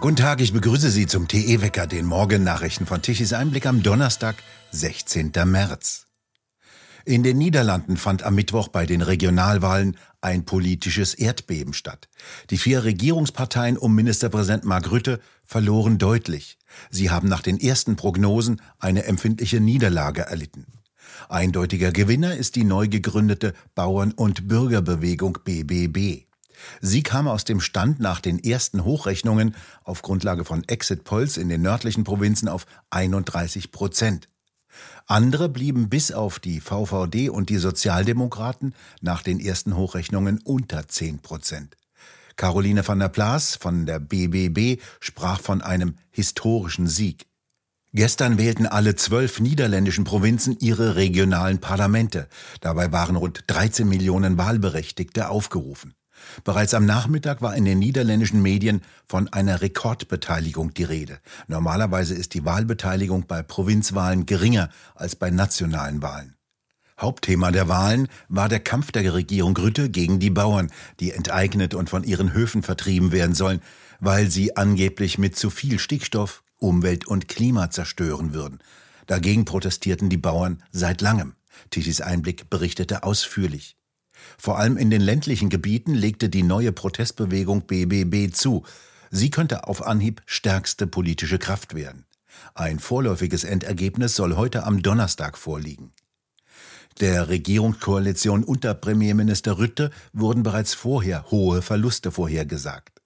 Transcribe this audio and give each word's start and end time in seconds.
Guten 0.00 0.14
Tag, 0.14 0.40
ich 0.40 0.52
begrüße 0.52 0.90
Sie 0.90 1.08
zum 1.08 1.26
TE-Wecker, 1.26 1.88
den 1.88 2.06
Morgennachrichten 2.06 2.86
von 2.86 3.02
Tichys 3.02 3.32
Einblick 3.32 3.66
am 3.66 3.82
Donnerstag, 3.82 4.36
16. 4.70 5.32
März. 5.44 6.06
In 7.04 7.24
den 7.24 7.36
Niederlanden 7.36 7.96
fand 7.96 8.22
am 8.22 8.36
Mittwoch 8.36 8.68
bei 8.68 8.86
den 8.86 9.02
Regionalwahlen 9.02 9.96
ein 10.20 10.44
politisches 10.44 11.14
Erdbeben 11.14 11.74
statt. 11.74 12.08
Die 12.50 12.58
vier 12.58 12.84
Regierungsparteien 12.84 13.76
um 13.76 13.92
Ministerpräsident 13.92 14.64
Mark 14.64 14.92
Rütte 14.92 15.20
verloren 15.44 15.98
deutlich. 15.98 16.58
Sie 16.90 17.10
haben 17.10 17.28
nach 17.28 17.42
den 17.42 17.58
ersten 17.58 17.96
Prognosen 17.96 18.62
eine 18.78 19.02
empfindliche 19.04 19.58
Niederlage 19.58 20.22
erlitten. 20.22 20.66
Eindeutiger 21.28 21.90
Gewinner 21.90 22.36
ist 22.36 22.54
die 22.54 22.64
neu 22.64 22.86
gegründete 22.86 23.52
Bauern- 23.74 24.12
und 24.12 24.46
Bürgerbewegung 24.46 25.38
BBB. 25.42 26.27
Sie 26.80 27.02
kam 27.02 27.28
aus 27.28 27.44
dem 27.44 27.60
Stand 27.60 28.00
nach 28.00 28.20
den 28.20 28.42
ersten 28.42 28.84
Hochrechnungen 28.84 29.54
auf 29.84 30.02
Grundlage 30.02 30.44
von 30.44 30.64
Exit 30.68 31.04
Polls 31.04 31.36
in 31.36 31.48
den 31.48 31.62
nördlichen 31.62 32.04
Provinzen 32.04 32.48
auf 32.48 32.66
31 32.90 33.72
Prozent. 33.72 34.28
Andere 35.06 35.48
blieben 35.48 35.88
bis 35.88 36.12
auf 36.12 36.38
die 36.38 36.60
VVD 36.60 37.30
und 37.30 37.48
die 37.48 37.56
Sozialdemokraten 37.56 38.74
nach 39.00 39.22
den 39.22 39.40
ersten 39.40 39.76
Hochrechnungen 39.76 40.40
unter 40.44 40.86
10 40.86 41.20
Prozent. 41.20 41.76
Caroline 42.36 42.86
van 42.86 43.00
der 43.00 43.08
Plaas 43.08 43.56
von 43.56 43.86
der 43.86 43.98
BBB 43.98 44.80
sprach 45.00 45.40
von 45.40 45.60
einem 45.60 45.96
historischen 46.10 46.86
Sieg. 46.86 47.26
Gestern 47.94 48.38
wählten 48.38 48.66
alle 48.66 48.94
zwölf 48.96 49.40
niederländischen 49.40 50.04
Provinzen 50.04 50.56
ihre 50.60 50.94
regionalen 50.94 51.58
Parlamente. 51.58 52.28
Dabei 52.60 52.92
waren 52.92 53.16
rund 53.16 53.44
13 53.46 53.88
Millionen 53.88 54.36
Wahlberechtigte 54.36 55.30
aufgerufen. 55.30 55.94
Bereits 56.44 56.74
am 56.74 56.84
Nachmittag 56.86 57.42
war 57.42 57.56
in 57.56 57.64
den 57.64 57.78
niederländischen 57.78 58.42
Medien 58.42 58.82
von 59.06 59.28
einer 59.28 59.60
Rekordbeteiligung 59.60 60.74
die 60.74 60.84
Rede. 60.84 61.18
Normalerweise 61.46 62.14
ist 62.14 62.34
die 62.34 62.44
Wahlbeteiligung 62.44 63.26
bei 63.26 63.42
Provinzwahlen 63.42 64.26
geringer 64.26 64.70
als 64.94 65.16
bei 65.16 65.30
nationalen 65.30 66.02
Wahlen. 66.02 66.34
Hauptthema 67.00 67.52
der 67.52 67.68
Wahlen 67.68 68.08
war 68.28 68.48
der 68.48 68.60
Kampf 68.60 68.90
der 68.90 69.14
Regierung 69.14 69.54
Grütte 69.54 69.88
gegen 69.88 70.18
die 70.18 70.30
Bauern, 70.30 70.70
die 70.98 71.12
enteignet 71.12 71.74
und 71.74 71.88
von 71.88 72.02
ihren 72.02 72.32
Höfen 72.32 72.62
vertrieben 72.62 73.12
werden 73.12 73.34
sollen, 73.34 73.60
weil 74.00 74.30
sie 74.30 74.56
angeblich 74.56 75.18
mit 75.18 75.36
zu 75.36 75.50
viel 75.50 75.78
Stickstoff 75.78 76.42
Umwelt 76.58 77.06
und 77.06 77.28
Klima 77.28 77.70
zerstören 77.70 78.34
würden. 78.34 78.58
Dagegen 79.06 79.44
protestierten 79.44 80.10
die 80.10 80.16
Bauern 80.16 80.62
seit 80.72 81.00
langem. 81.00 81.34
Tischis 81.70 82.00
Einblick 82.00 82.50
berichtete 82.50 83.04
ausführlich. 83.04 83.77
Vor 84.38 84.58
allem 84.58 84.76
in 84.76 84.90
den 84.90 85.00
ländlichen 85.00 85.48
Gebieten 85.48 85.94
legte 85.94 86.28
die 86.28 86.42
neue 86.42 86.72
Protestbewegung 86.72 87.66
BBB 87.66 88.32
zu. 88.34 88.64
Sie 89.10 89.30
könnte 89.30 89.66
auf 89.66 89.86
Anhieb 89.86 90.22
stärkste 90.26 90.86
politische 90.86 91.38
Kraft 91.38 91.74
werden. 91.74 92.04
Ein 92.54 92.78
vorläufiges 92.78 93.44
Endergebnis 93.44 94.14
soll 94.14 94.36
heute 94.36 94.64
am 94.64 94.82
Donnerstag 94.82 95.38
vorliegen. 95.38 95.92
Der 97.00 97.28
Regierungskoalition 97.28 98.42
unter 98.42 98.74
Premierminister 98.74 99.58
Rütte 99.58 99.90
wurden 100.12 100.42
bereits 100.42 100.74
vorher 100.74 101.30
hohe 101.30 101.62
Verluste 101.62 102.10
vorhergesagt. 102.10 103.00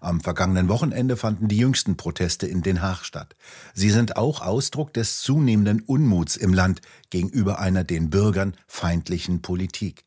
Am 0.00 0.20
vergangenen 0.20 0.68
Wochenende 0.68 1.16
fanden 1.16 1.48
die 1.48 1.58
jüngsten 1.58 1.96
Proteste 1.96 2.46
in 2.46 2.62
Den 2.62 2.82
Haag 2.82 3.04
statt. 3.04 3.36
Sie 3.74 3.90
sind 3.90 4.16
auch 4.16 4.40
Ausdruck 4.40 4.92
des 4.92 5.20
zunehmenden 5.20 5.80
Unmuts 5.82 6.36
im 6.36 6.52
Land 6.52 6.80
gegenüber 7.10 7.58
einer 7.58 7.84
den 7.84 8.10
Bürgern 8.10 8.56
feindlichen 8.66 9.42
Politik. 9.42 10.04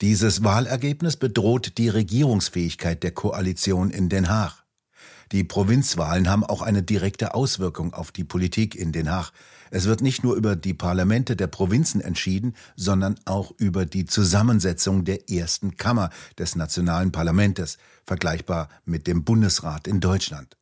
Dieses 0.00 0.42
Wahlergebnis 0.42 1.18
bedroht 1.18 1.76
die 1.76 1.90
Regierungsfähigkeit 1.90 3.02
der 3.02 3.10
Koalition 3.10 3.90
in 3.90 4.08
Den 4.08 4.30
Haag. 4.30 4.64
Die 5.30 5.44
Provinzwahlen 5.44 6.30
haben 6.30 6.42
auch 6.42 6.62
eine 6.62 6.82
direkte 6.82 7.34
Auswirkung 7.34 7.92
auf 7.92 8.10
die 8.10 8.24
Politik 8.24 8.74
in 8.74 8.92
Den 8.92 9.10
Haag. 9.10 9.32
Es 9.70 9.84
wird 9.84 10.00
nicht 10.00 10.24
nur 10.24 10.36
über 10.36 10.56
die 10.56 10.72
Parlamente 10.72 11.36
der 11.36 11.48
Provinzen 11.48 12.00
entschieden, 12.00 12.56
sondern 12.76 13.16
auch 13.26 13.52
über 13.58 13.84
die 13.84 14.06
Zusammensetzung 14.06 15.04
der 15.04 15.28
ersten 15.28 15.76
Kammer 15.76 16.08
des 16.38 16.56
nationalen 16.56 17.12
Parlamentes, 17.12 17.76
vergleichbar 18.06 18.70
mit 18.86 19.06
dem 19.06 19.22
Bundesrat 19.22 19.86
in 19.86 20.00
Deutschland. 20.00 20.56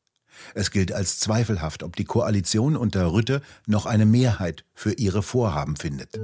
Es 0.54 0.72
gilt 0.72 0.92
als 0.92 1.20
zweifelhaft, 1.20 1.84
ob 1.84 1.94
die 1.94 2.04
Koalition 2.04 2.76
unter 2.76 3.12
Rütte 3.12 3.40
noch 3.66 3.86
eine 3.86 4.04
Mehrheit 4.04 4.64
für 4.74 4.94
ihre 4.94 5.22
Vorhaben 5.22 5.76
findet. 5.76 6.18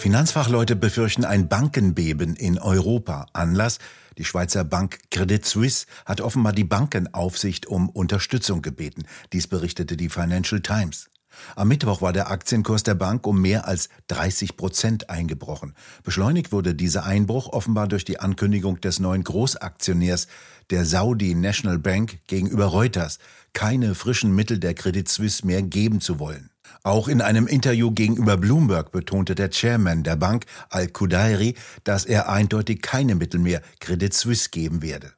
Finanzfachleute 0.00 0.76
befürchten 0.76 1.26
ein 1.26 1.48
Bankenbeben 1.48 2.34
in 2.34 2.58
Europa. 2.58 3.26
Anlass, 3.34 3.78
die 4.16 4.24
Schweizer 4.24 4.64
Bank 4.64 4.98
Credit 5.10 5.44
Suisse 5.44 5.84
hat 6.06 6.22
offenbar 6.22 6.54
die 6.54 6.64
Bankenaufsicht 6.64 7.66
um 7.66 7.90
Unterstützung 7.90 8.62
gebeten. 8.62 9.02
Dies 9.34 9.46
berichtete 9.46 9.98
die 9.98 10.08
Financial 10.08 10.62
Times. 10.62 11.10
Am 11.54 11.68
Mittwoch 11.68 12.00
war 12.00 12.14
der 12.14 12.30
Aktienkurs 12.30 12.82
der 12.82 12.94
Bank 12.94 13.26
um 13.26 13.42
mehr 13.42 13.68
als 13.68 13.90
30 14.06 14.56
Prozent 14.56 15.10
eingebrochen. 15.10 15.74
Beschleunigt 16.02 16.50
wurde 16.50 16.74
dieser 16.74 17.04
Einbruch 17.04 17.48
offenbar 17.48 17.86
durch 17.86 18.06
die 18.06 18.20
Ankündigung 18.20 18.80
des 18.80 19.00
neuen 19.00 19.22
Großaktionärs 19.22 20.28
der 20.70 20.86
Saudi 20.86 21.34
National 21.34 21.78
Bank 21.78 22.20
gegenüber 22.26 22.64
Reuters, 22.64 23.18
keine 23.52 23.94
frischen 23.94 24.34
Mittel 24.34 24.60
der 24.60 24.72
Credit 24.72 25.06
Suisse 25.06 25.46
mehr 25.46 25.60
geben 25.60 26.00
zu 26.00 26.18
wollen. 26.18 26.48
Auch 26.82 27.08
in 27.08 27.20
einem 27.20 27.46
Interview 27.46 27.90
gegenüber 27.90 28.36
Bloomberg 28.36 28.92
betonte 28.92 29.34
der 29.34 29.50
Chairman 29.50 30.02
der 30.02 30.16
Bank, 30.16 30.46
Al-Kudairi, 30.70 31.54
dass 31.84 32.04
er 32.04 32.28
eindeutig 32.28 32.82
keine 32.82 33.14
Mittel 33.14 33.40
mehr 33.40 33.62
Credit 33.80 34.12
Suisse 34.12 34.50
geben 34.50 34.82
werde. 34.82 35.12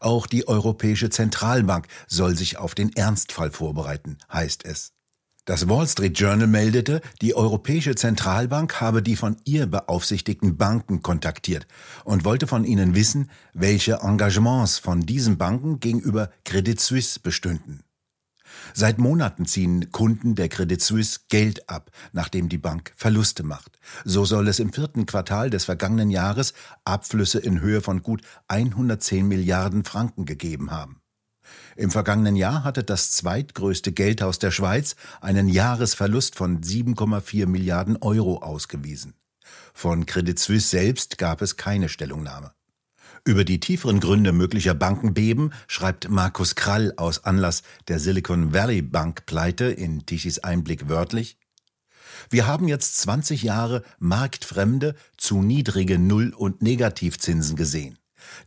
Auch 0.00 0.26
die 0.26 0.46
Europäische 0.48 1.10
Zentralbank 1.10 1.86
soll 2.06 2.36
sich 2.36 2.58
auf 2.58 2.74
den 2.74 2.94
Ernstfall 2.94 3.50
vorbereiten, 3.50 4.18
heißt 4.32 4.64
es. 4.64 4.92
Das 5.48 5.66
Wall 5.66 5.88
Street 5.88 6.18
Journal 6.18 6.46
meldete, 6.46 7.00
die 7.22 7.34
Europäische 7.34 7.94
Zentralbank 7.94 8.82
habe 8.82 9.02
die 9.02 9.16
von 9.16 9.38
ihr 9.46 9.66
beaufsichtigten 9.66 10.58
Banken 10.58 11.00
kontaktiert 11.00 11.66
und 12.04 12.26
wollte 12.26 12.46
von 12.46 12.64
ihnen 12.64 12.94
wissen, 12.94 13.30
welche 13.54 14.00
Engagements 14.02 14.76
von 14.76 15.00
diesen 15.00 15.38
Banken 15.38 15.80
gegenüber 15.80 16.30
Credit 16.44 16.78
Suisse 16.78 17.18
bestünden. 17.20 17.82
Seit 18.74 18.98
Monaten 18.98 19.46
ziehen 19.46 19.92
Kunden 19.92 20.34
der 20.34 20.48
Credit 20.48 20.80
Suisse 20.80 21.20
Geld 21.28 21.68
ab, 21.68 21.90
nachdem 22.12 22.48
die 22.48 22.58
Bank 22.58 22.92
Verluste 22.96 23.42
macht. 23.42 23.78
So 24.04 24.24
soll 24.24 24.48
es 24.48 24.58
im 24.58 24.72
vierten 24.72 25.06
Quartal 25.06 25.50
des 25.50 25.64
vergangenen 25.64 26.10
Jahres 26.10 26.54
Abflüsse 26.84 27.38
in 27.38 27.60
Höhe 27.60 27.80
von 27.80 28.02
gut 28.02 28.22
110 28.48 29.26
Milliarden 29.26 29.84
Franken 29.84 30.24
gegeben 30.24 30.70
haben. 30.70 31.00
Im 31.76 31.90
vergangenen 31.90 32.36
Jahr 32.36 32.64
hatte 32.64 32.84
das 32.84 33.12
zweitgrößte 33.12 33.92
Geldhaus 33.92 34.38
der 34.38 34.50
Schweiz 34.50 34.96
einen 35.20 35.48
Jahresverlust 35.48 36.34
von 36.34 36.60
7,4 36.60 37.46
Milliarden 37.46 37.96
Euro 37.98 38.38
ausgewiesen. 38.38 39.14
Von 39.72 40.04
Credit 40.06 40.38
Suisse 40.38 40.68
selbst 40.68 41.18
gab 41.18 41.40
es 41.40 41.56
keine 41.56 41.88
Stellungnahme. 41.88 42.52
Über 43.24 43.44
die 43.44 43.60
tieferen 43.60 44.00
Gründe 44.00 44.32
möglicher 44.32 44.74
Bankenbeben 44.74 45.52
schreibt 45.66 46.08
Markus 46.08 46.54
Krall 46.54 46.92
aus 46.96 47.24
Anlass 47.24 47.62
der 47.88 47.98
Silicon 47.98 48.52
Valley 48.52 48.82
Bank 48.82 49.26
Pleite 49.26 49.66
in 49.66 50.06
Tichys 50.06 50.38
Einblick 50.38 50.88
wörtlich. 50.88 51.36
Wir 52.30 52.46
haben 52.46 52.68
jetzt 52.68 52.98
20 52.98 53.42
Jahre 53.42 53.82
marktfremde, 53.98 54.94
zu 55.16 55.42
niedrige 55.42 55.98
Null- 55.98 56.34
und 56.34 56.62
Negativzinsen 56.62 57.56
gesehen. 57.56 57.98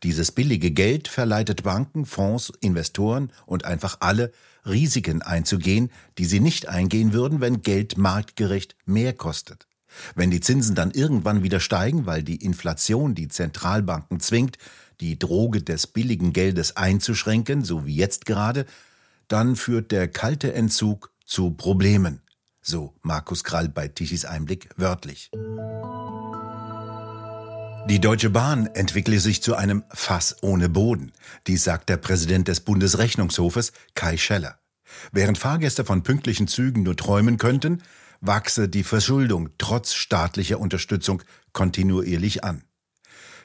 Dieses 0.03 0.31
billige 0.31 0.71
Geld 0.71 1.07
verleitet 1.07 1.63
Banken, 1.63 2.05
Fonds, 2.05 2.51
Investoren 2.59 3.31
und 3.45 3.65
einfach 3.65 3.97
alle, 4.01 4.31
Risiken 4.65 5.21
einzugehen, 5.21 5.91
die 6.17 6.25
sie 6.25 6.39
nicht 6.39 6.67
eingehen 6.67 7.13
würden, 7.13 7.41
wenn 7.41 7.61
Geld 7.61 7.97
marktgerecht 7.97 8.75
mehr 8.85 9.13
kostet. 9.13 9.67
Wenn 10.15 10.31
die 10.31 10.39
Zinsen 10.39 10.75
dann 10.75 10.91
irgendwann 10.91 11.43
wieder 11.43 11.59
steigen, 11.59 12.05
weil 12.05 12.23
die 12.23 12.43
Inflation 12.43 13.15
die 13.15 13.27
Zentralbanken 13.27 14.19
zwingt, 14.19 14.57
die 14.99 15.17
Droge 15.17 15.61
des 15.61 15.87
billigen 15.87 16.33
Geldes 16.33 16.77
einzuschränken, 16.77 17.63
so 17.63 17.85
wie 17.85 17.95
jetzt 17.95 18.25
gerade, 18.25 18.65
dann 19.27 19.55
führt 19.55 19.91
der 19.91 20.07
kalte 20.07 20.53
Entzug 20.53 21.11
zu 21.25 21.51
Problemen. 21.51 22.21
So 22.61 22.93
Markus 23.01 23.43
Krall 23.43 23.69
bei 23.69 23.87
Tichys 23.87 24.25
Einblick 24.25 24.69
wörtlich. 24.77 25.31
Die 27.89 27.99
Deutsche 27.99 28.29
Bahn 28.29 28.67
entwickle 28.67 29.19
sich 29.19 29.41
zu 29.41 29.55
einem 29.55 29.83
Fass 29.89 30.35
ohne 30.41 30.69
Boden. 30.69 31.11
Dies 31.47 31.63
sagt 31.63 31.89
der 31.89 31.97
Präsident 31.97 32.47
des 32.47 32.59
Bundesrechnungshofes, 32.59 33.71
Kai 33.95 34.17
Scheller. 34.17 34.59
Während 35.11 35.39
Fahrgäste 35.39 35.83
von 35.83 36.03
pünktlichen 36.03 36.47
Zügen 36.47 36.83
nur 36.83 36.95
träumen 36.95 37.37
könnten, 37.37 37.81
wachse 38.21 38.69
die 38.69 38.83
Verschuldung 38.83 39.49
trotz 39.57 39.93
staatlicher 39.93 40.59
Unterstützung 40.59 41.23
kontinuierlich 41.51 42.43
an. 42.43 42.63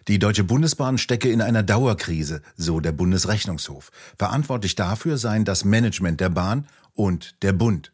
Die 0.08 0.20
Deutsche 0.20 0.44
Bundesbahn 0.44 0.98
stecke 0.98 1.30
in 1.30 1.42
einer 1.42 1.64
Dauerkrise, 1.64 2.40
so 2.56 2.78
der 2.78 2.92
Bundesrechnungshof. 2.92 3.90
Verantwortlich 4.16 4.76
dafür 4.76 5.18
seien 5.18 5.44
das 5.44 5.64
Management 5.64 6.20
der 6.20 6.28
Bahn 6.28 6.68
und 6.92 7.42
der 7.42 7.52
Bund. 7.52 7.92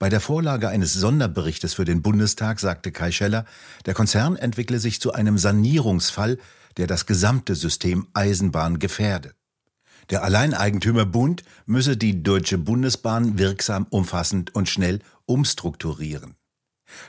Bei 0.00 0.08
der 0.08 0.20
Vorlage 0.20 0.68
eines 0.68 0.94
Sonderberichtes 0.94 1.74
für 1.74 1.84
den 1.84 2.02
Bundestag 2.02 2.58
sagte 2.58 2.90
Kai 2.90 3.12
Scheller, 3.12 3.44
der 3.86 3.94
Konzern 3.94 4.34
entwickle 4.34 4.80
sich 4.80 5.00
zu 5.00 5.12
einem 5.12 5.38
Sanierungsfall, 5.38 6.38
der 6.76 6.88
das 6.88 7.06
gesamte 7.06 7.54
System 7.54 8.08
Eisenbahn 8.14 8.80
gefährde. 8.80 9.34
Der 10.10 10.24
Alleineigentümer 10.24 11.04
Bund 11.04 11.44
müsse 11.66 11.96
die 11.96 12.22
Deutsche 12.22 12.58
Bundesbahn 12.58 13.38
wirksam, 13.38 13.86
umfassend 13.90 14.54
und 14.54 14.68
schnell 14.68 15.00
umstrukturieren. 15.28 16.34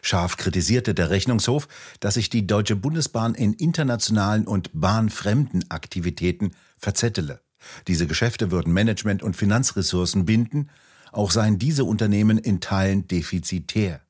Scharf 0.02 0.38
kritisierte 0.38 0.94
der 0.94 1.10
Rechnungshof, 1.10 1.68
dass 2.00 2.16
sich 2.16 2.30
die 2.30 2.46
Deutsche 2.46 2.76
Bundesbahn 2.76 3.34
in 3.34 3.54
internationalen 3.54 4.46
und 4.46 4.70
bahnfremden 4.74 5.70
Aktivitäten 5.72 6.54
verzettele. 6.78 7.42
Diese 7.88 8.08
Geschäfte 8.08 8.52
würden 8.52 8.74
Management 8.74 9.24
und 9.24 9.36
Finanzressourcen 9.36 10.26
binden, 10.26 10.70
auch 11.12 11.32
seien 11.32 11.60
diese 11.60 11.86
Unternehmen 11.86 12.38
in 12.38 12.62
Teilen 12.62 13.08
defizitär. 13.08 14.02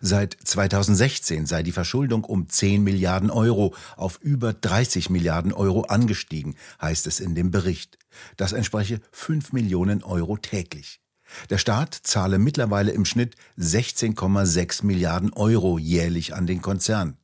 Seit 0.00 0.36
2016 0.44 1.46
sei 1.46 1.62
die 1.62 1.72
Verschuldung 1.72 2.24
um 2.24 2.48
10 2.48 2.82
Milliarden 2.82 3.30
Euro 3.30 3.74
auf 3.96 4.18
über 4.22 4.52
30 4.52 5.10
Milliarden 5.10 5.52
Euro 5.52 5.82
angestiegen, 5.82 6.56
heißt 6.80 7.06
es 7.06 7.20
in 7.20 7.34
dem 7.34 7.50
Bericht. 7.50 7.98
Das 8.36 8.52
entspreche 8.52 9.00
5 9.12 9.52
Millionen 9.52 10.02
Euro 10.02 10.36
täglich. 10.36 11.00
Der 11.50 11.58
Staat 11.58 11.94
zahle 12.02 12.38
mittlerweile 12.38 12.92
im 12.92 13.04
Schnitt 13.04 13.34
16,6 13.58 14.84
Milliarden 14.84 15.32
Euro 15.32 15.78
jährlich 15.78 16.34
an 16.34 16.46
den 16.46 16.62
Konzern. 16.62 17.16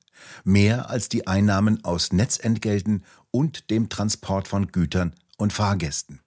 Mehr 0.44 0.90
als 0.90 1.08
die 1.08 1.26
Einnahmen 1.26 1.84
aus 1.84 2.12
Netzentgelten 2.12 3.04
und 3.30 3.70
dem 3.70 3.88
Transport 3.88 4.48
von 4.48 4.68
Gütern 4.68 5.12
und 5.36 5.52
Fahrgästen. 5.52 6.20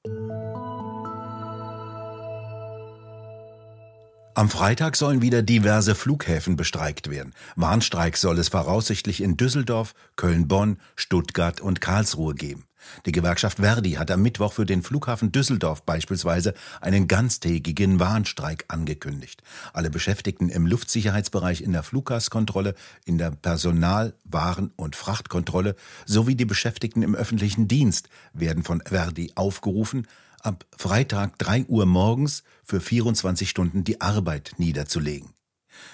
Am 4.35 4.49
Freitag 4.49 4.95
sollen 4.95 5.21
wieder 5.21 5.43
diverse 5.43 5.93
Flughäfen 5.93 6.55
bestreikt 6.55 7.11
werden. 7.11 7.33
Warnstreik 7.55 8.17
soll 8.17 8.39
es 8.39 8.49
voraussichtlich 8.49 9.21
in 9.21 9.37
Düsseldorf, 9.37 9.93
Köln-Bonn, 10.15 10.77
Stuttgart 10.95 11.61
und 11.61 11.81
Karlsruhe 11.81 12.33
geben. 12.33 12.65
Die 13.05 13.11
Gewerkschaft 13.11 13.59
Verdi 13.59 13.91
hat 13.91 14.09
am 14.09 14.23
Mittwoch 14.23 14.53
für 14.53 14.65
den 14.65 14.81
Flughafen 14.81 15.31
Düsseldorf 15.31 15.83
beispielsweise 15.83 16.55
einen 16.81 17.07
ganztägigen 17.07 17.99
Warnstreik 17.99 18.65
angekündigt. 18.69 19.43
Alle 19.71 19.91
Beschäftigten 19.91 20.49
im 20.49 20.65
Luftsicherheitsbereich 20.65 21.61
in 21.61 21.71
der 21.71 21.83
Fluggastkontrolle, 21.83 22.73
in 23.05 23.19
der 23.19 23.29
Personal-, 23.29 24.15
Waren- 24.25 24.71
und 24.75 24.95
Frachtkontrolle 24.95 25.75
sowie 26.07 26.35
die 26.35 26.45
Beschäftigten 26.45 27.03
im 27.03 27.13
öffentlichen 27.13 27.67
Dienst 27.67 28.09
werden 28.33 28.63
von 28.63 28.81
Verdi 28.81 29.31
aufgerufen, 29.35 30.07
ab 30.43 30.65
Freitag 30.77 31.39
3 31.39 31.65
Uhr 31.65 31.85
morgens 31.85 32.43
für 32.63 32.79
24 32.79 33.49
Stunden 33.49 33.83
die 33.83 34.01
Arbeit 34.01 34.53
niederzulegen. 34.57 35.29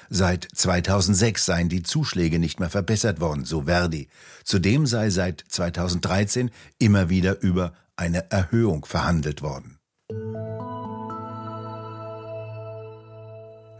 Seit 0.09 0.47
2006 0.53 1.45
seien 1.45 1.69
die 1.69 1.83
Zuschläge 1.83 2.39
nicht 2.39 2.59
mehr 2.59 2.69
verbessert 2.69 3.21
worden, 3.21 3.45
so 3.45 3.63
Verdi. 3.63 4.09
Zudem 4.43 4.85
sei 4.85 5.09
seit 5.09 5.43
2013 5.47 6.51
immer 6.79 7.09
wieder 7.09 7.41
über 7.41 7.73
eine 7.95 8.29
Erhöhung 8.31 8.85
verhandelt 8.85 9.41
worden. 9.41 9.79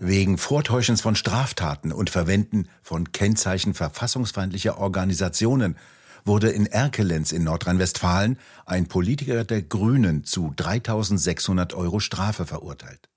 Wegen 0.02 0.38
Vortäuschens 0.38 1.02
von 1.02 1.16
Straftaten 1.16 1.92
und 1.92 2.10
Verwenden 2.10 2.70
von 2.82 3.12
Kennzeichen 3.12 3.74
verfassungsfeindlicher 3.74 4.78
Organisationen 4.78 5.76
wurde 6.26 6.50
in 6.50 6.66
Erkelenz 6.66 7.32
in 7.32 7.44
Nordrhein-Westfalen 7.44 8.38
ein 8.66 8.88
Politiker 8.88 9.44
der 9.44 9.62
Grünen 9.62 10.24
zu 10.24 10.54
3600 10.56 11.74
Euro 11.74 12.00
Strafe 12.00 12.46
verurteilt. 12.46 13.10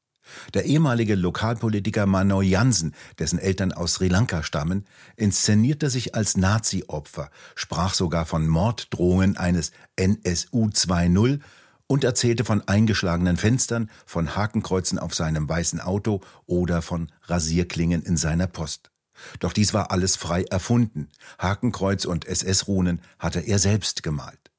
Der 0.54 0.64
ehemalige 0.64 1.14
Lokalpolitiker 1.14 2.06
Manoj 2.06 2.46
Jansen, 2.46 2.94
dessen 3.18 3.38
Eltern 3.38 3.72
aus 3.72 3.94
Sri 3.94 4.08
Lanka 4.08 4.42
stammen, 4.42 4.86
inszenierte 5.16 5.90
sich 5.90 6.14
als 6.14 6.36
Nazi-Opfer, 6.36 7.30
sprach 7.54 7.94
sogar 7.94 8.24
von 8.24 8.46
Morddrohungen 8.46 9.36
eines 9.36 9.72
NSU 9.96 10.66
2.0 10.66 11.40
und 11.86 12.04
erzählte 12.04 12.44
von 12.44 12.66
eingeschlagenen 12.66 13.36
Fenstern, 13.36 13.90
von 14.06 14.34
Hakenkreuzen 14.34 14.98
auf 14.98 15.14
seinem 15.14 15.48
weißen 15.48 15.80
Auto 15.80 16.20
oder 16.46 16.82
von 16.82 17.10
Rasierklingen 17.24 18.02
in 18.02 18.16
seiner 18.16 18.46
Post. 18.46 18.91
Doch 19.40 19.52
dies 19.52 19.74
war 19.74 19.90
alles 19.90 20.16
frei 20.16 20.44
erfunden. 20.44 21.08
Hakenkreuz 21.38 22.04
und 22.04 22.24
SS-Runen 22.24 23.00
hatte 23.18 23.40
er 23.40 23.58
selbst 23.58 24.02
gemalt. 24.02 24.50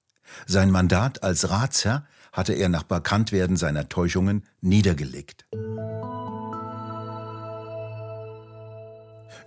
Sein 0.45 0.71
Mandat 0.71 1.23
als 1.23 1.49
Ratsherr 1.49 2.05
hatte 2.31 2.53
er 2.53 2.69
nach 2.69 2.83
Bekanntwerden 2.83 3.57
seiner 3.57 3.89
Täuschungen 3.89 4.43
niedergelegt. 4.61 5.45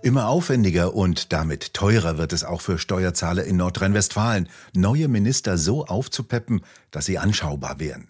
Immer 0.03 0.27
aufwendiger 0.27 0.93
und 0.93 1.33
damit 1.33 1.73
teurer 1.73 2.17
wird 2.17 2.31
es 2.31 2.43
auch 2.43 2.61
für 2.61 2.77
Steuerzahler 2.77 3.43
in 3.43 3.57
Nordrhein-Westfalen, 3.57 4.47
neue 4.73 5.07
Minister 5.07 5.57
so 5.57 5.85
aufzupeppen, 5.85 6.61
dass 6.91 7.05
sie 7.05 7.17
anschaubar 7.17 7.79
wären. 7.79 8.07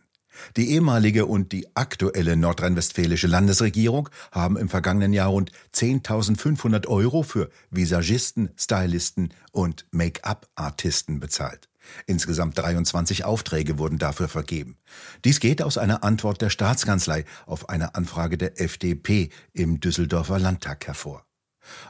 Die 0.55 0.71
ehemalige 0.71 1.25
und 1.25 1.51
die 1.51 1.67
aktuelle 1.75 2.35
nordrhein-westfälische 2.35 3.27
Landesregierung 3.27 4.09
haben 4.31 4.57
im 4.57 4.69
vergangenen 4.69 5.13
Jahr 5.13 5.29
rund 5.29 5.51
10.500 5.73 6.87
Euro 6.87 7.23
für 7.23 7.49
Visagisten, 7.69 8.49
Stylisten 8.57 9.33
und 9.51 9.85
Make-up-Artisten 9.91 11.19
bezahlt. 11.19 11.69
Insgesamt 12.05 12.57
23 12.57 13.25
Aufträge 13.25 13.77
wurden 13.77 13.97
dafür 13.97 14.27
vergeben. 14.27 14.77
Dies 15.23 15.39
geht 15.39 15.61
aus 15.61 15.77
einer 15.77 16.03
Antwort 16.03 16.41
der 16.41 16.49
Staatskanzlei 16.49 17.25
auf 17.45 17.69
eine 17.69 17.95
Anfrage 17.95 18.37
der 18.37 18.59
FDP 18.59 19.29
im 19.53 19.79
Düsseldorfer 19.79 20.39
Landtag 20.39 20.85
hervor. 20.87 21.26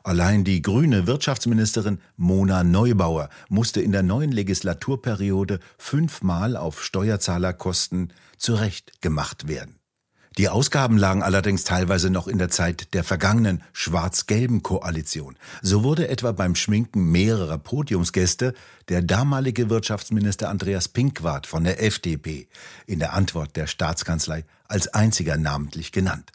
Allein 0.04 0.44
die 0.44 0.62
grüne 0.62 1.08
Wirtschaftsministerin 1.08 2.00
Mona 2.16 2.64
Neubauer 2.64 3.30
musste 3.50 3.82
in 3.82 3.92
der 3.92 4.04
neuen 4.04 4.32
Legislaturperiode 4.32 5.60
fünfmal 5.78 6.56
auf 6.58 6.84
Steuerzahlerkosten 6.84 8.14
zurechtgemacht 8.38 9.48
werden. 9.48 9.78
Die 10.38 10.50
Ausgaben 10.50 11.00
lagen 11.00 11.24
allerdings 11.24 11.64
teilweise 11.64 12.12
noch 12.12 12.28
in 12.28 12.38
der 12.38 12.50
Zeit 12.50 12.94
der 12.94 13.04
vergangenen 13.04 13.64
schwarz-gelben 13.74 14.62
Koalition. 14.62 15.36
So 15.64 15.84
wurde 15.84 16.10
etwa 16.10 16.32
beim 16.32 16.54
Schminken 16.54 17.12
mehrerer 17.12 17.58
Podiumsgäste 17.58 18.54
der 18.88 19.02
damalige 19.02 19.72
Wirtschaftsminister 19.72 20.50
Andreas 20.50 20.90
Pinkwart 20.90 21.48
von 21.48 21.64
der 21.64 21.84
FDP 21.84 22.48
in 22.86 23.00
der 23.00 23.14
Antwort 23.14 23.56
der 23.56 23.66
Staatskanzlei 23.66 24.46
als 24.68 24.88
einziger 24.90 25.38
namentlich 25.38 25.92
genannt. 25.92 26.32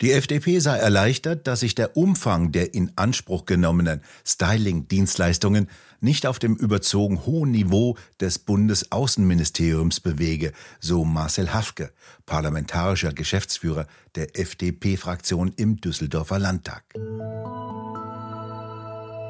Die 0.00 0.12
FDP 0.12 0.58
sei 0.58 0.78
erleichtert, 0.78 1.46
dass 1.46 1.60
sich 1.60 1.74
der 1.74 1.96
Umfang 1.96 2.52
der 2.52 2.74
in 2.74 2.92
Anspruch 2.96 3.46
genommenen 3.46 4.00
Styling-Dienstleistungen 4.24 5.68
nicht 6.00 6.26
auf 6.26 6.38
dem 6.38 6.56
überzogen 6.56 7.24
hohen 7.24 7.52
Niveau 7.52 7.96
des 8.20 8.38
Bundesaußenministeriums 8.40 10.00
bewege, 10.00 10.52
so 10.80 11.04
Marcel 11.04 11.54
Hafke, 11.54 11.92
parlamentarischer 12.26 13.12
Geschäftsführer 13.12 13.86
der 14.16 14.38
FDP-Fraktion 14.38 15.52
im 15.56 15.80
Düsseldorfer 15.80 16.38
Landtag. 16.38 16.82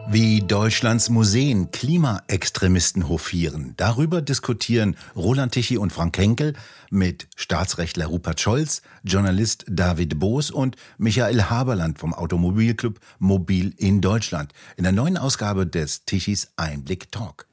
Wie 0.08 0.40
Deutschlands 0.40 1.10
Museen 1.10 1.70
Klimaextremisten 1.70 3.08
hofieren, 3.08 3.74
darüber 3.76 4.20
diskutieren 4.20 4.96
Roland 5.16 5.52
Tichy 5.52 5.78
und 5.78 5.92
Frank 5.92 6.18
Henkel 6.18 6.54
mit 6.90 7.28
Staatsrechtler 7.36 8.06
Rupert 8.06 8.40
Scholz, 8.40 8.82
Journalist 9.04 9.64
David 9.68 10.18
Boos 10.18 10.50
und 10.50 10.76
Michael 10.98 11.44
Haberland 11.44 11.98
vom 11.98 12.12
Automobilclub 12.14 13.00
Mobil 13.18 13.74
in 13.78 14.00
Deutschland 14.00 14.52
in 14.76 14.84
der 14.84 14.92
neuen 14.92 15.16
Ausgabe 15.16 15.66
des 15.66 16.04
Tichys 16.04 16.50
Einblick 16.56 17.10
Talk. 17.12 17.46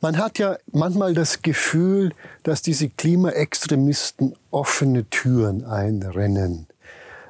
Man 0.00 0.18
hat 0.18 0.38
ja 0.38 0.56
manchmal 0.72 1.14
das 1.14 1.42
Gefühl, 1.42 2.12
dass 2.42 2.62
diese 2.62 2.88
Klimaextremisten 2.88 4.34
offene 4.50 5.08
Türen 5.10 5.64
einrennen. 5.64 6.66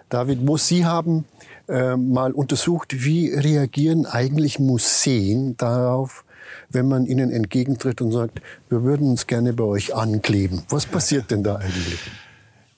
David 0.08 0.46
Boos, 0.46 0.68
Sie 0.68 0.84
haben 0.84 1.24
äh, 1.68 1.96
mal 1.96 2.32
untersucht, 2.32 3.04
wie 3.04 3.32
reagieren 3.32 4.06
eigentlich 4.06 4.58
Museen 4.58 5.56
darauf, 5.56 6.24
wenn 6.70 6.86
man 6.86 7.06
ihnen 7.06 7.30
entgegentritt 7.30 8.00
und 8.00 8.12
sagt, 8.12 8.40
wir 8.68 8.82
würden 8.82 9.10
uns 9.10 9.26
gerne 9.26 9.52
bei 9.52 9.64
euch 9.64 9.94
ankleben. 9.94 10.62
Was 10.68 10.86
passiert 10.86 11.30
denn 11.30 11.42
da 11.42 11.56
eigentlich? 11.56 11.98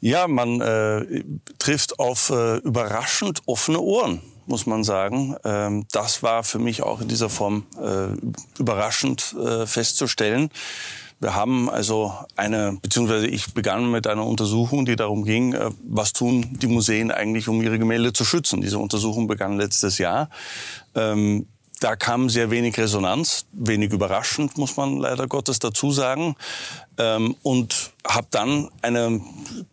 Ja, 0.00 0.28
man 0.28 0.60
äh, 0.60 1.24
trifft 1.58 1.98
auf 1.98 2.30
äh, 2.30 2.58
überraschend 2.58 3.42
offene 3.46 3.80
Ohren, 3.80 4.22
muss 4.46 4.64
man 4.64 4.84
sagen. 4.84 5.36
Ähm, 5.44 5.86
das 5.92 6.22
war 6.22 6.44
für 6.44 6.58
mich 6.58 6.82
auch 6.82 7.00
in 7.00 7.08
dieser 7.08 7.28
Form 7.28 7.66
äh, 7.82 8.60
überraschend 8.60 9.34
äh, 9.34 9.66
festzustellen. 9.66 10.50
Wir 11.20 11.34
haben 11.34 11.68
also 11.68 12.14
eine, 12.36 12.78
beziehungsweise 12.80 13.26
ich 13.26 13.52
begann 13.52 13.90
mit 13.90 14.06
einer 14.06 14.24
Untersuchung, 14.24 14.84
die 14.84 14.96
darum 14.96 15.24
ging, 15.24 15.52
äh, 15.52 15.70
was 15.82 16.12
tun 16.12 16.58
die 16.60 16.68
Museen 16.68 17.10
eigentlich, 17.10 17.48
um 17.48 17.60
ihre 17.60 17.78
Gemälde 17.78 18.12
zu 18.12 18.24
schützen. 18.24 18.60
Diese 18.60 18.78
Untersuchung 18.78 19.26
begann 19.26 19.56
letztes 19.56 19.98
Jahr. 19.98 20.30
Ähm, 20.94 21.46
da 21.80 21.96
kam 21.96 22.28
sehr 22.28 22.50
wenig 22.50 22.76
Resonanz, 22.78 23.46
wenig 23.52 23.92
überraschend, 23.92 24.58
muss 24.58 24.76
man 24.76 24.98
leider 24.98 25.28
Gottes 25.28 25.58
dazu 25.58 25.92
sagen. 25.92 26.34
Ähm, 26.98 27.36
und 27.42 27.92
habe 28.06 28.26
dann 28.30 28.70
eine 28.82 29.20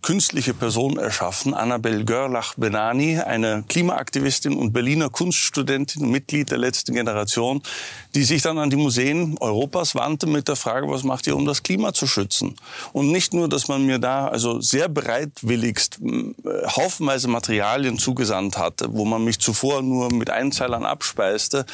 künstliche 0.02 0.54
Person 0.54 0.98
erschaffen, 0.98 1.54
Annabel 1.54 2.04
Görlach-Benani, 2.04 3.20
eine 3.20 3.64
Klimaaktivistin 3.68 4.58
und 4.58 4.74
Berliner 4.74 5.10
Kunststudentin, 5.10 6.10
Mitglied 6.10 6.52
der 6.52 6.58
letzten 6.58 6.94
Generation, 6.94 7.62
die 8.14 8.24
sich 8.24 8.42
dann 8.42 8.58
an 8.58 8.70
die 8.70 8.76
Museen 8.76 9.38
Europas 9.40 9.96
wandte 9.96 10.28
mit 10.28 10.48
der 10.48 10.56
Frage, 10.56 10.90
was 10.90 11.04
macht 11.04 11.28
ihr, 11.28 11.36
um 11.36 11.46
das 11.46 11.64
Klima 11.64 11.94
zu 11.94 12.08
schützen? 12.08 12.56
Und 12.94 13.12
nicht 13.12 13.34
nur, 13.34 13.48
dass 13.48 13.68
man 13.68 13.86
mir 13.86 14.00
da 14.00 14.28
also 14.28 14.60
sehr 14.60 14.90
bereitwilligst 14.90 16.00
äh, 16.02 16.68
haufenweise 16.68 17.28
Materialien 17.28 17.98
zugesandt 17.98 18.58
hatte, 18.58 18.90
wo 18.92 19.06
man 19.06 19.24
mich 19.24 19.40
zuvor 19.40 19.82
nur 19.82 20.12
mit 20.12 20.30
Einzeilern 20.30 20.86
abspeiste, 20.86 21.66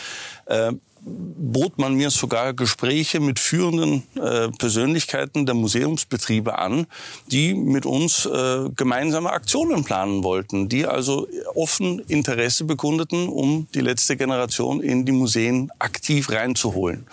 äh, 0.46 0.74
bot 1.04 1.80
man 1.80 1.96
mir 1.96 2.12
sogar 2.12 2.54
Gespräche 2.54 3.20
mit 3.20 3.40
führenden 3.40 4.04
äh, 4.16 4.50
Persönlichkeiten 4.50 5.46
der 5.46 5.56
Museumsbetriebe 5.56 6.60
an, 6.60 6.86
die 7.32 7.56
mit 7.56 7.86
uns 7.86 8.26
äh, 8.26 8.70
gemeinsame 8.76 9.32
Aktionen 9.32 9.84
planen 9.84 10.24
wollten, 10.24 10.70
die 10.70 10.86
also 10.86 11.28
offen 11.56 12.00
Interesse 12.08 12.66
bekundeten, 12.66 13.28
um 13.28 13.68
die 13.74 13.82
letzte 13.82 14.16
Generation 14.16 14.82
in 14.82 15.06
die 15.06 15.12
Museen 15.12 15.72
aktiv 15.80 16.32
reinzuholen. 16.32 17.08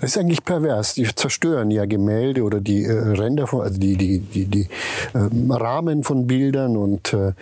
Das 0.00 0.10
ist 0.10 0.18
eigentlich 0.18 0.44
pervers. 0.44 0.94
Die 0.94 1.08
zerstören 1.14 1.70
ja 1.70 1.86
Gemälde 1.86 2.42
oder 2.42 2.60
die 2.60 2.84
äh, 2.84 2.92
Ränder 2.92 3.46
von, 3.46 3.62
also 3.62 3.78
die, 3.78 3.96
die, 3.96 4.18
die, 4.20 4.44
die 4.44 4.68
äh, 5.14 5.52
Rahmen 5.52 6.04
von 6.04 6.26
Bildern 6.26 6.76
und 6.76 7.12
äh, 7.14 7.32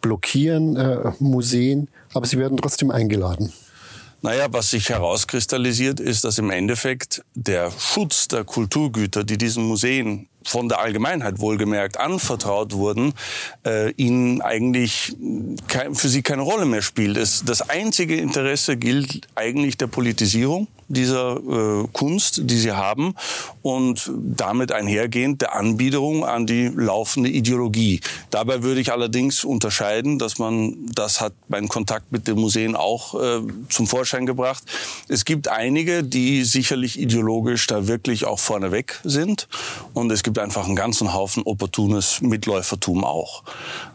blockieren 0.00 0.76
äh, 0.76 1.12
Museen, 1.20 1.88
aber 2.12 2.26
sie 2.26 2.38
werden 2.38 2.58
trotzdem 2.58 2.90
eingeladen. 2.90 3.52
Naja, 4.20 4.48
was 4.50 4.70
sich 4.70 4.88
herauskristallisiert, 4.88 6.00
ist, 6.00 6.24
dass 6.24 6.38
im 6.38 6.50
Endeffekt 6.50 7.22
der 7.34 7.70
Schutz 7.70 8.26
der 8.26 8.42
Kulturgüter, 8.44 9.22
die 9.22 9.38
diesen 9.38 9.64
Museen 9.64 10.28
von 10.48 10.68
der 10.68 10.80
Allgemeinheit 10.80 11.40
wohlgemerkt 11.40 11.98
anvertraut 11.98 12.72
wurden, 12.72 13.12
äh, 13.66 13.92
ihnen 13.92 14.40
eigentlich 14.40 15.16
kein, 15.68 15.94
für 15.94 16.08
sie 16.08 16.22
keine 16.22 16.42
Rolle 16.42 16.64
mehr 16.64 16.82
spielt. 16.82 17.16
Es, 17.16 17.44
das 17.44 17.68
einzige 17.68 18.16
Interesse 18.16 18.76
gilt 18.76 19.28
eigentlich 19.34 19.76
der 19.76 19.86
Politisierung 19.86 20.68
dieser 20.88 21.36
äh, 21.36 21.86
Kunst, 21.92 22.40
die 22.44 22.56
sie 22.56 22.72
haben 22.72 23.14
und 23.62 24.10
damit 24.16 24.72
einhergehend 24.72 25.42
der 25.42 25.54
Anbiederung 25.54 26.24
an 26.24 26.46
die 26.46 26.68
laufende 26.68 27.28
Ideologie. 27.28 28.00
Dabei 28.30 28.62
würde 28.62 28.80
ich 28.80 28.90
allerdings 28.90 29.44
unterscheiden, 29.44 30.18
dass 30.18 30.38
man, 30.38 30.74
das 30.94 31.20
hat 31.20 31.34
mein 31.48 31.68
Kontakt 31.68 32.10
mit 32.10 32.26
den 32.26 32.38
Museen 32.38 32.74
auch 32.74 33.14
äh, 33.14 33.40
zum 33.68 33.86
Vorschein 33.86 34.24
gebracht, 34.24 34.64
es 35.08 35.24
gibt 35.24 35.48
einige, 35.48 36.02
die 36.02 36.44
sicherlich 36.44 36.98
ideologisch 36.98 37.66
da 37.66 37.86
wirklich 37.86 38.24
auch 38.24 38.38
vorneweg 38.38 38.98
sind 39.04 39.46
und 39.92 40.10
es 40.10 40.22
gibt 40.22 40.37
einfach 40.38 40.66
einen 40.66 40.76
ganzen 40.76 41.12
Haufen 41.12 41.42
opportunes 41.44 42.20
Mitläufertum 42.20 43.04
auch. 43.04 43.42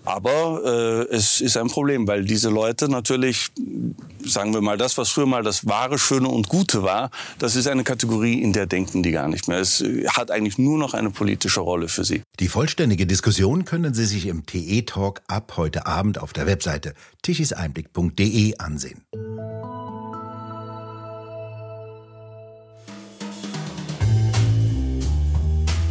Aber 0.06 0.62
äh, 1.10 1.16
es 1.16 1.42
ist 1.42 1.58
ein 1.58 1.68
Problem, 1.68 2.08
weil 2.08 2.26
diese 2.26 2.50
Leute 2.50 2.90
natürlich, 2.90 3.50
sagen 4.24 4.54
wir 4.54 4.62
mal, 4.62 4.78
das, 4.78 4.98
was 4.98 5.10
früher 5.10 5.26
mal 5.26 5.44
das 5.44 5.66
wahre, 5.66 5.98
schöne 5.98 6.28
und 6.28 6.50
gute 6.50 6.84
war, 6.84 7.10
das 7.40 7.56
ist 7.56 7.68
eine 7.68 7.84
Kategorie, 7.84 8.42
in 8.42 8.54
der 8.54 8.66
denken 8.66 9.04
die 9.04 9.12
gar 9.12 9.28
nicht 9.28 9.48
mehr. 9.48 9.60
Es 9.60 9.84
hat 10.08 10.32
eigentlich 10.32 10.58
nur 10.58 10.78
noch 10.78 10.94
eine 10.94 11.10
politische 11.10 11.62
Rolle 11.62 11.88
für 11.88 12.04
sie. 12.04 12.22
Die 12.40 12.48
vollständige 12.48 13.06
Diskussion 13.06 13.66
können 13.66 13.94
Sie 13.94 14.06
sich 14.06 14.28
im 14.28 14.46
TE-Talk 14.46 15.22
ab 15.28 15.54
heute 15.58 15.86
Abend 15.86 16.20
auf 16.20 16.34
der 16.34 16.46
Webseite 16.46 16.94
tichiseinblick.de 17.22 18.58
ansehen. 18.58 19.02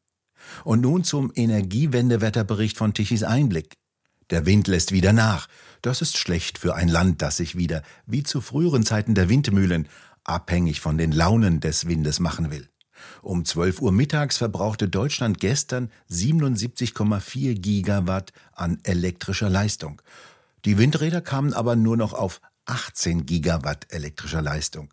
Und 0.65 0.81
nun 0.81 1.05
zum 1.05 1.33
Energiewendewetterbericht 1.35 2.77
von 2.77 2.95
Tichys 2.95 3.23
Einblick. 3.23 3.75
Der 4.31 4.47
Wind 4.47 4.69
lässt 4.69 4.93
wieder 4.93 5.13
nach. 5.13 5.49
Das 5.83 6.03
ist 6.03 6.19
schlecht 6.19 6.59
für 6.59 6.75
ein 6.75 6.89
Land, 6.89 7.23
das 7.23 7.39
sich 7.39 7.57
wieder, 7.57 7.83
wie 8.07 8.23
zu 8.23 8.41
früheren 8.41 8.85
Zeiten 8.85 9.15
der 9.15 9.29
Windmühlen, 9.29 9.89
abhängig 10.25 10.81
von 10.81 10.99
den 10.99 11.13
Launen 11.13 11.61
des 11.61 11.87
Windes 11.87 12.21
machen 12.21 12.51
will. 12.51 12.69
Um 13.23 13.45
12 13.45 13.81
Uhr 13.81 13.93
mittags 13.93 14.39
verbrauchte 14.39 14.89
Deutschland 14.89 15.39
gestern 15.39 15.91
77,4 16.11 17.55
Gigawatt 17.55 18.33
an 18.53 18.79
elektrischer 18.83 19.51
Leistung. 19.51 20.03
Die 20.65 20.79
Windräder 20.79 21.21
kamen 21.21 21.53
aber 21.53 21.77
nur 21.77 21.97
noch 21.97 22.13
auf 22.13 22.41
18 22.67 23.27
Gigawatt 23.27 23.87
elektrischer 23.91 24.43
Leistung. 24.43 24.93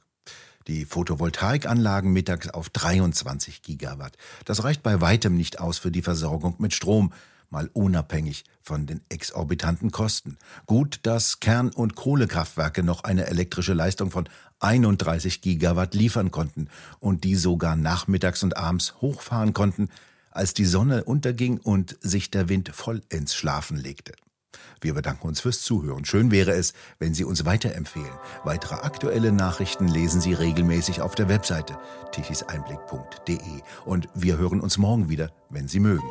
Die 0.67 0.85
Photovoltaikanlagen 0.85 2.11
mittags 2.11 2.49
auf 2.49 2.69
23 2.69 3.61
Gigawatt. 3.61 4.17
Das 4.45 4.63
reicht 4.63 4.81
bei 4.81 4.99
weitem 4.99 5.35
nicht 5.35 5.59
aus 5.59 5.77
für 5.77 5.91
die 5.91 6.01
Versorgung 6.01 6.55
mit 6.57 6.73
Strom 6.73 7.13
mal 7.49 7.69
unabhängig 7.73 8.43
von 8.61 8.85
den 8.85 9.01
exorbitanten 9.09 9.91
Kosten. 9.91 10.37
Gut, 10.65 10.99
dass 11.03 11.39
Kern- 11.39 11.69
und 11.69 11.95
Kohlekraftwerke 11.95 12.83
noch 12.83 13.03
eine 13.03 13.27
elektrische 13.27 13.73
Leistung 13.73 14.11
von 14.11 14.27
31 14.59 15.41
Gigawatt 15.41 15.93
liefern 15.93 16.31
konnten 16.31 16.69
und 16.99 17.23
die 17.23 17.35
sogar 17.35 17.75
nachmittags 17.75 18.43
und 18.43 18.57
abends 18.57 18.95
hochfahren 19.01 19.53
konnten, 19.53 19.89
als 20.31 20.53
die 20.53 20.65
Sonne 20.65 21.03
unterging 21.03 21.59
und 21.59 21.97
sich 22.01 22.29
der 22.31 22.49
Wind 22.49 22.69
voll 22.73 23.01
ins 23.09 23.35
Schlafen 23.35 23.77
legte. 23.77 24.13
Wir 24.81 24.93
bedanken 24.93 25.27
uns 25.27 25.41
fürs 25.41 25.61
Zuhören. 25.61 26.05
Schön 26.05 26.31
wäre 26.31 26.51
es, 26.51 26.73
wenn 26.99 27.13
Sie 27.13 27.23
uns 27.23 27.45
weiterempfehlen. 27.45 28.11
Weitere 28.43 28.75
aktuelle 28.75 29.31
Nachrichten 29.31 29.87
lesen 29.87 30.21
Sie 30.21 30.33
regelmäßig 30.33 31.01
auf 31.01 31.15
der 31.15 31.29
Webseite 31.29 31.77
tichiseinblick.de. 32.11 33.61
Und 33.85 34.09
wir 34.13 34.37
hören 34.37 34.61
uns 34.61 34.77
morgen 34.77 35.09
wieder, 35.09 35.31
wenn 35.49 35.67
Sie 35.67 35.79
mögen. 35.79 36.07